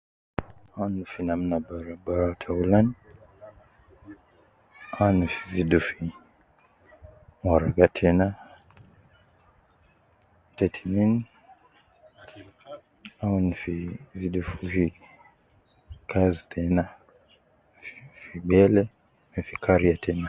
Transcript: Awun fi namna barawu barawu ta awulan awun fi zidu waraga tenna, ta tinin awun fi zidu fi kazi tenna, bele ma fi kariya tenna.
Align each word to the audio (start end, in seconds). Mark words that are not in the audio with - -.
Awun 0.73 0.93
fi 1.11 1.19
namna 1.29 1.55
barawu 1.65 1.97
barawu 2.05 2.33
ta 2.41 2.47
awulan 2.53 2.87
awun 4.99 5.19
fi 5.33 5.41
zidu 5.53 5.79
waraga 7.45 7.85
tenna, 7.97 8.27
ta 10.57 10.65
tinin 10.75 11.13
awun 13.23 13.47
fi 13.61 13.73
zidu 14.19 14.41
fi 14.51 14.81
kazi 16.11 16.41
tenna, 16.51 16.83
bele 18.49 18.81
ma 19.31 19.39
fi 19.47 19.53
kariya 19.65 19.95
tenna. 20.03 20.19